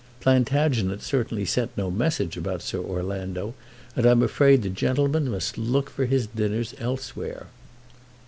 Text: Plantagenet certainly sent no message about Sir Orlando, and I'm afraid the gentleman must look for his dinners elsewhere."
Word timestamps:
Plantagenet 0.19 1.03
certainly 1.03 1.45
sent 1.45 1.77
no 1.77 1.91
message 1.91 2.35
about 2.35 2.63
Sir 2.63 2.79
Orlando, 2.79 3.53
and 3.95 4.03
I'm 4.07 4.23
afraid 4.23 4.63
the 4.63 4.69
gentleman 4.69 5.29
must 5.29 5.59
look 5.59 5.91
for 5.91 6.07
his 6.07 6.25
dinners 6.25 6.73
elsewhere." 6.79 7.45